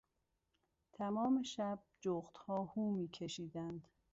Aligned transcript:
تمام 0.93 1.43
شب 1.43 1.79
جغدها 2.01 2.63
هو 2.71 2.91
میکشیدند. 2.91 3.87